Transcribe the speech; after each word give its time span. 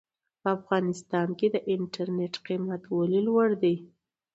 په 0.41 0.47
افغانستان 0.57 1.27
کې 1.39 1.47
د 1.51 1.57
انټرنېټ 1.73 2.33
قيمت 2.47 2.81
ولې 2.97 3.19
لوړ 3.27 3.47
دی؟ 3.63 3.75